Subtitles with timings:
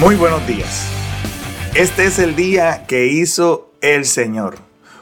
[0.00, 0.88] Muy buenos días.
[1.74, 4.58] Este es el día que hizo el Señor.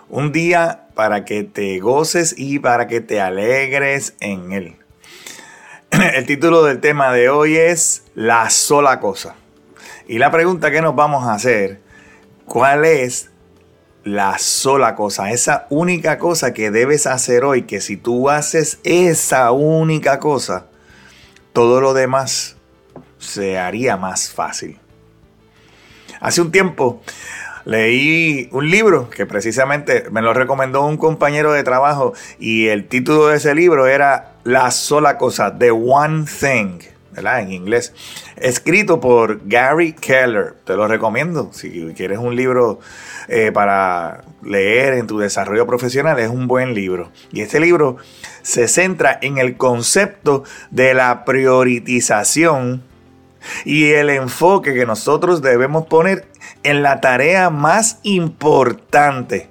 [0.09, 4.77] Un día para que te goces y para que te alegres en Él.
[5.91, 9.35] El título del tema de hoy es La sola cosa.
[10.09, 11.83] Y la pregunta que nos vamos a hacer,
[12.47, 13.29] ¿cuál es
[14.03, 15.31] la sola cosa?
[15.31, 20.69] Esa única cosa que debes hacer hoy, que si tú haces esa única cosa,
[21.53, 22.57] todo lo demás
[23.19, 24.81] se haría más fácil.
[26.21, 27.03] Hace un tiempo
[27.67, 33.27] leí un libro que precisamente me lo recomendó un compañero de trabajo y el título
[33.27, 36.79] de ese libro era La sola cosa, The One Thing,
[37.13, 37.41] ¿verdad?
[37.41, 37.93] En inglés.
[38.37, 40.55] Escrito por Gary Keller.
[40.65, 41.51] Te lo recomiendo.
[41.53, 42.79] Si quieres un libro
[43.27, 47.11] eh, para leer en tu desarrollo profesional, es un buen libro.
[47.33, 47.97] Y este libro
[48.43, 52.83] se centra en el concepto de la prioritización
[53.65, 56.27] y el enfoque que nosotros debemos poner
[56.63, 59.49] en la tarea más importante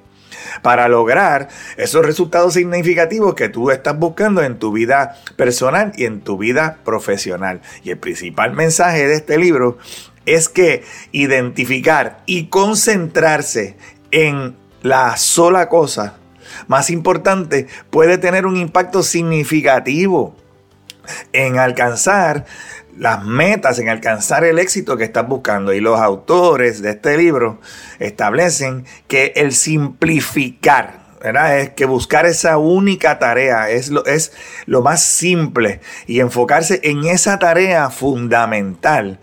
[0.62, 6.22] para lograr esos resultados significativos que tú estás buscando en tu vida personal y en
[6.22, 7.62] tu vida profesional.
[7.84, 9.78] Y el principal mensaje de este libro
[10.26, 13.78] es que identificar y concentrarse
[14.12, 16.18] en la sola cosa
[16.68, 20.36] más importante puede tener un impacto significativo
[21.34, 22.46] en alcanzar
[22.98, 25.74] las metas, en alcanzar el éxito que estás buscando.
[25.74, 27.60] Y los autores de este libro
[28.00, 31.60] establecen que el simplificar, ¿verdad?
[31.60, 34.32] Es que buscar esa única tarea es lo, es
[34.66, 39.20] lo más simple y enfocarse en esa tarea fundamental.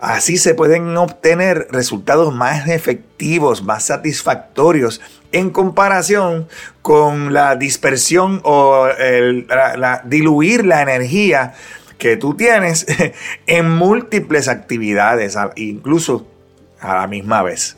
[0.00, 6.48] Así se pueden obtener resultados más efectivos, más satisfactorios en comparación
[6.82, 11.54] con la dispersión o la, diluir la energía
[12.02, 12.84] que tú tienes
[13.46, 16.26] en múltiples actividades, incluso
[16.80, 17.76] a la misma vez.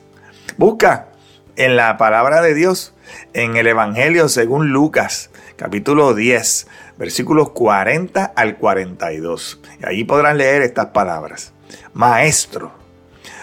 [0.57, 1.09] Busca
[1.57, 2.95] en la palabra de Dios,
[3.35, 9.61] en el Evangelio según Lucas, capítulo 10, versículos 40 al 42.
[9.83, 11.53] Y ahí podrás leer estas palabras.
[11.93, 12.73] Maestro,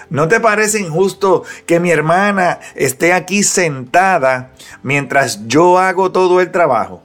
[0.09, 4.50] ¿no te parece injusto que mi hermana esté aquí sentada
[4.81, 7.03] mientras yo hago todo el trabajo?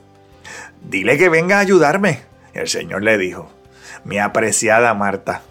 [0.80, 2.20] Dile que venga a ayudarme.
[2.54, 3.50] El Señor le dijo,
[4.06, 5.42] mi apreciada Marta,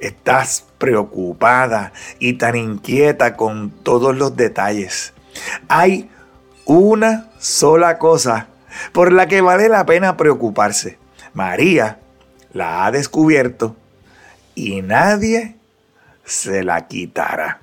[0.00, 5.12] estás preocupada y tan inquieta con todos los detalles.
[5.68, 6.10] Hay
[6.64, 8.48] una sola cosa
[8.92, 10.98] por la que vale la pena preocuparse.
[11.34, 11.98] María
[12.52, 13.76] la ha descubierto
[14.54, 15.56] y nadie
[16.24, 17.60] se la quitará.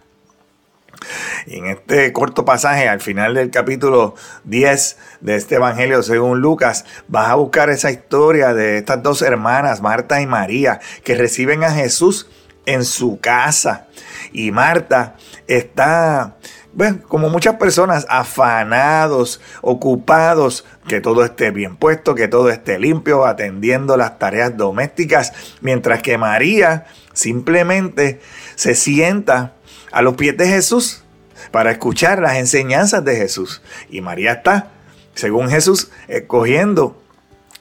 [1.45, 4.15] Y en este corto pasaje, al final del capítulo
[4.45, 9.81] 10 de este Evangelio según Lucas, vas a buscar esa historia de estas dos hermanas,
[9.81, 12.27] Marta y María, que reciben a Jesús
[12.65, 13.87] en su casa.
[14.31, 15.15] Y Marta
[15.47, 16.37] está,
[16.73, 23.25] bueno, como muchas personas, afanados, ocupados, que todo esté bien puesto, que todo esté limpio,
[23.25, 28.19] atendiendo las tareas domésticas, mientras que María simplemente
[28.55, 29.53] se sienta
[29.93, 31.03] a los pies de Jesús
[31.51, 33.61] para escuchar las enseñanzas de Jesús.
[33.89, 34.71] Y María está,
[35.13, 36.99] según Jesús, escogiendo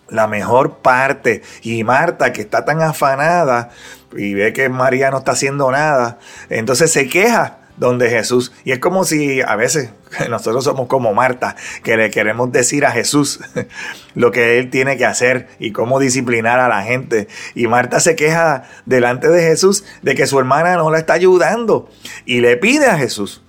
[0.08, 1.42] la mejor parte.
[1.62, 3.70] Y Marta, que está tan afanada
[4.16, 8.52] y ve que María no está haciendo nada, entonces se queja donde Jesús.
[8.64, 9.90] Y es como si a veces
[10.30, 13.40] nosotros somos como Marta, que le queremos decir a Jesús
[14.14, 17.28] lo que él tiene que hacer y cómo disciplinar a la gente.
[17.54, 21.90] Y Marta se queja delante de Jesús de que su hermana no la está ayudando
[22.24, 23.42] y le pide a Jesús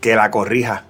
[0.00, 0.84] que la corrija.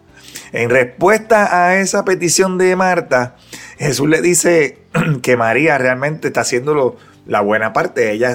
[0.53, 3.37] En respuesta a esa petición de Marta,
[3.79, 4.79] Jesús le dice
[5.23, 6.97] que María realmente está haciendo
[7.27, 8.13] la buena parte.
[8.13, 8.35] Ella,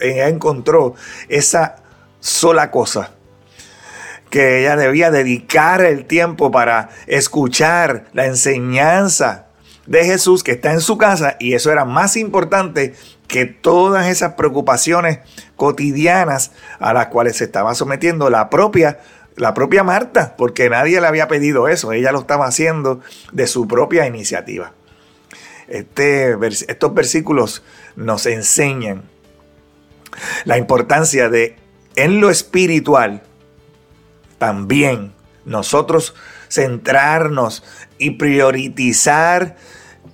[0.00, 0.94] ella encontró
[1.28, 1.76] esa
[2.20, 3.12] sola cosa
[4.34, 9.46] que ella debía dedicar el tiempo para escuchar la enseñanza
[9.86, 12.94] de Jesús que está en su casa y eso era más importante
[13.28, 15.20] que todas esas preocupaciones
[15.54, 16.50] cotidianas
[16.80, 18.98] a las cuales se estaba sometiendo la propia
[19.36, 23.68] la propia Marta, porque nadie le había pedido eso, ella lo estaba haciendo de su
[23.68, 24.72] propia iniciativa.
[25.68, 26.36] Este,
[26.66, 27.62] estos versículos
[27.94, 29.04] nos enseñan
[30.44, 31.54] la importancia de
[31.94, 33.22] en lo espiritual
[34.44, 35.14] también
[35.46, 36.14] nosotros
[36.50, 37.64] centrarnos
[37.96, 39.56] y priorizar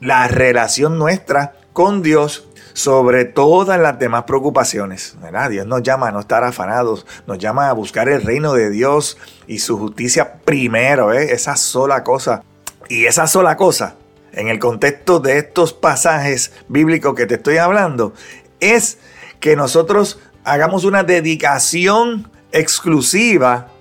[0.00, 5.16] la relación nuestra con Dios sobre todas las demás preocupaciones.
[5.50, 9.18] Dios nos llama a no estar afanados, nos llama a buscar el reino de Dios
[9.48, 11.32] y su justicia primero, ¿eh?
[11.32, 12.44] esa sola cosa.
[12.88, 13.96] Y esa sola cosa,
[14.30, 18.14] en el contexto de estos pasajes bíblicos que te estoy hablando,
[18.60, 18.98] es
[19.40, 23.72] que nosotros hagamos una dedicación exclusiva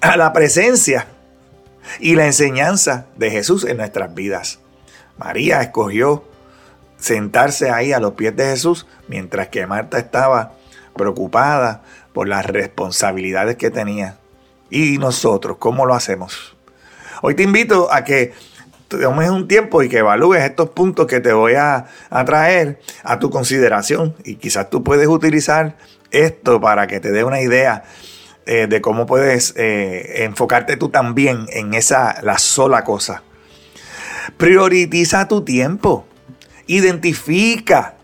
[0.00, 1.06] a la presencia
[1.98, 4.60] y la enseñanza de Jesús en nuestras vidas.
[5.18, 6.24] María escogió
[6.98, 10.52] sentarse ahí a los pies de Jesús, mientras que Marta estaba
[10.96, 11.82] preocupada
[12.12, 14.18] por las responsabilidades que tenía.
[14.70, 16.56] ¿Y nosotros cómo lo hacemos?
[17.22, 18.32] Hoy te invito a que
[18.88, 21.86] tomes un tiempo y que evalúes estos puntos que te voy a,
[22.24, 25.76] traer a tu consideración y quizás tú puedes utilizar
[26.10, 27.84] esto para que te dé una idea
[28.46, 33.22] eh, de cómo puedes eh, enfocarte tú también en esa, la sola cosa.
[34.36, 36.06] Prioritiza tu tiempo.
[36.66, 37.96] Identifica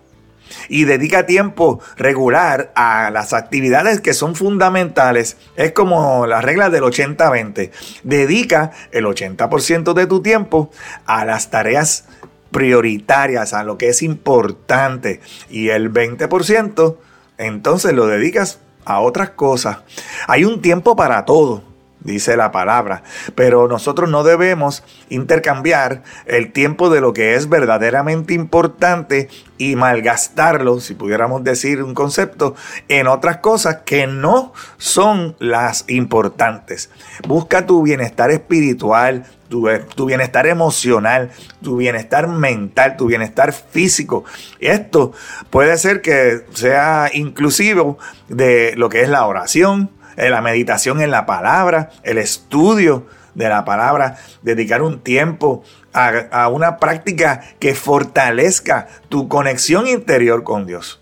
[0.69, 5.37] y dedica tiempo regular a las actividades que son fundamentales.
[5.57, 7.71] Es como la regla del 80-20.
[8.03, 10.71] Dedica el 80% de tu tiempo
[11.07, 12.05] a las tareas
[12.51, 15.21] prioritarias, a lo que es importante.
[15.51, 16.97] Y el 20%
[17.39, 19.79] entonces lo dedicas a otras cosas.
[20.27, 21.76] Hay un tiempo para todo
[22.07, 23.03] dice la palabra.
[23.35, 30.81] Pero nosotros no debemos intercambiar el tiempo de lo que es verdaderamente importante y malgastarlo,
[30.81, 32.55] si pudiéramos decir un concepto,
[32.89, 36.91] en otras cosas que no son las importantes.
[37.27, 41.31] Busca tu bienestar espiritual, tu, tu, bienestar emocional,
[41.63, 44.25] tu bienestar mental, tu bienestar físico.
[44.61, 45.13] Esto
[45.51, 47.99] puede ser que sea inclusivo
[48.29, 53.49] de lo que es la oración, eh, la meditación en la palabra, el estudio de
[53.49, 60.67] la palabra, dedicar un tiempo a, a una práctica que fortalezca tu conexión interior con
[60.67, 61.01] Dios.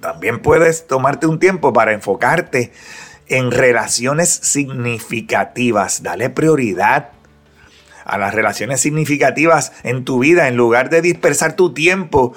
[0.00, 2.72] También puedes tomarte un tiempo para enfocarte
[3.28, 6.02] en relaciones significativas.
[6.02, 7.10] Dale prioridad
[8.04, 12.34] a las relaciones significativas en tu vida en lugar de dispersar tu tiempo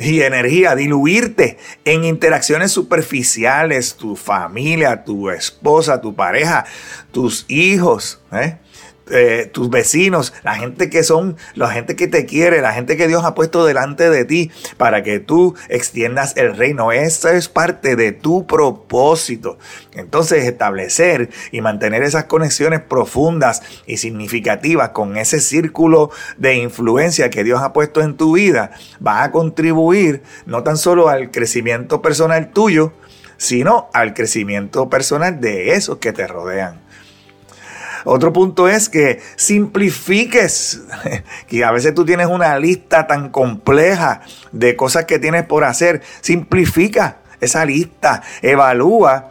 [0.00, 6.64] y energía, diluirte en interacciones superficiales, tu familia, tu esposa, tu pareja,
[7.12, 8.20] tus hijos.
[8.32, 8.56] ¿eh?
[9.12, 13.08] Eh, tus vecinos, la gente que son, la gente que te quiere, la gente que
[13.08, 16.92] Dios ha puesto delante de ti para que tú extiendas el reino.
[16.92, 19.58] Esa es parte de tu propósito.
[19.94, 27.42] Entonces establecer y mantener esas conexiones profundas y significativas con ese círculo de influencia que
[27.42, 28.70] Dios ha puesto en tu vida
[29.04, 32.92] va a contribuir no tan solo al crecimiento personal tuyo,
[33.36, 36.89] sino al crecimiento personal de esos que te rodean.
[38.04, 40.82] Otro punto es que simplifiques,
[41.48, 46.02] que a veces tú tienes una lista tan compleja de cosas que tienes por hacer.
[46.20, 49.30] Simplifica esa lista, evalúa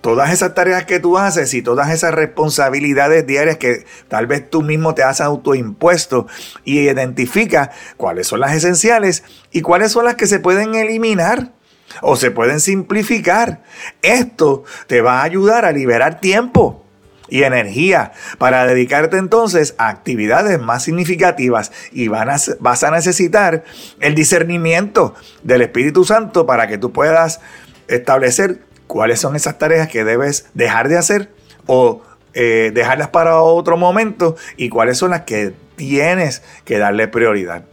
[0.00, 4.62] todas esas tareas que tú haces y todas esas responsabilidades diarias que tal vez tú
[4.62, 6.26] mismo te has autoimpuesto
[6.64, 11.52] y identifica cuáles son las esenciales y cuáles son las que se pueden eliminar
[12.00, 13.62] o se pueden simplificar.
[14.02, 16.84] Esto te va a ayudar a liberar tiempo
[17.28, 23.64] y energía para dedicarte entonces a actividades más significativas y vas a necesitar
[24.00, 27.40] el discernimiento del Espíritu Santo para que tú puedas
[27.88, 31.30] establecer cuáles son esas tareas que debes dejar de hacer
[31.66, 32.02] o
[32.34, 37.64] eh, dejarlas para otro momento y cuáles son las que tienes que darle prioridad.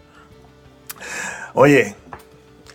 [1.54, 1.96] Oye,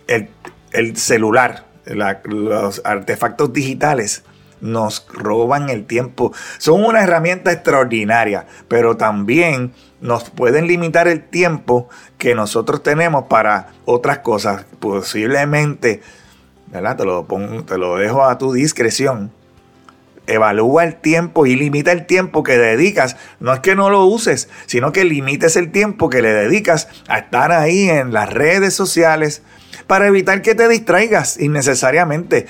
[0.07, 4.23] el, celular, los artefactos digitales
[4.61, 6.31] nos roban el tiempo.
[6.57, 13.69] Son una herramienta extraordinaria, pero también nos pueden limitar el tiempo que nosotros tenemos para
[13.85, 14.65] otras cosas.
[14.79, 16.01] Posiblemente,
[16.67, 16.97] ¿verdad?
[16.97, 19.31] Te lo, pongo, te lo dejo a tu discreción.
[20.27, 23.17] Evalúa el tiempo y limita el tiempo que dedicas.
[23.39, 27.19] No es que no lo uses, sino que limites el tiempo que le dedicas a
[27.19, 29.41] estar ahí en las redes sociales
[29.87, 32.45] para evitar que te distraigas innecesariamente.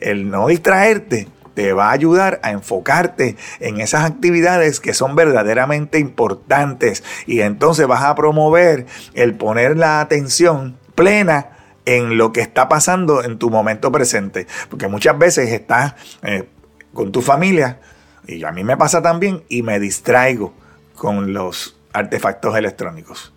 [0.00, 5.98] El no distraerte te va a ayudar a enfocarte en esas actividades que son verdaderamente
[5.98, 11.50] importantes y entonces vas a promover el poner la atención plena
[11.84, 14.46] en lo que está pasando en tu momento presente.
[14.68, 16.48] Porque muchas veces estás eh,
[16.92, 17.80] con tu familia,
[18.26, 20.54] y a mí me pasa también, y me distraigo
[20.94, 23.32] con los artefactos electrónicos.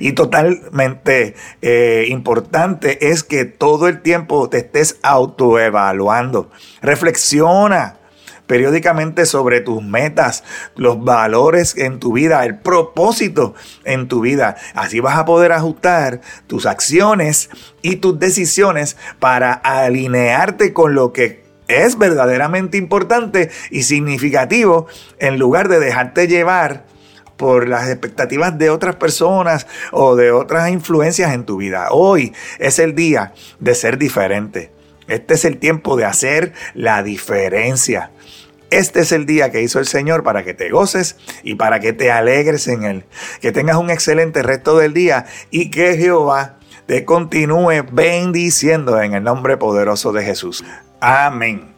[0.00, 6.50] Y totalmente eh, importante es que todo el tiempo te estés autoevaluando.
[6.82, 7.98] Reflexiona
[8.46, 10.44] periódicamente sobre tus metas,
[10.76, 14.56] los valores en tu vida, el propósito en tu vida.
[14.74, 17.50] Así vas a poder ajustar tus acciones
[17.82, 24.86] y tus decisiones para alinearte con lo que es verdaderamente importante y significativo
[25.18, 26.84] en lugar de dejarte llevar
[27.36, 31.88] por las expectativas de otras personas o de otras influencias en tu vida.
[31.90, 34.72] Hoy es el día de ser diferente.
[35.08, 38.10] Este es el tiempo de hacer la diferencia.
[38.70, 41.92] Este es el día que hizo el Señor para que te goces y para que
[41.92, 43.04] te alegres en Él.
[43.40, 49.22] Que tengas un excelente resto del día y que Jehová te continúe bendiciendo en el
[49.22, 50.64] nombre poderoso de Jesús.
[51.00, 51.75] Amén.